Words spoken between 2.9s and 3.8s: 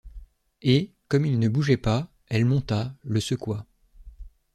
le secoua.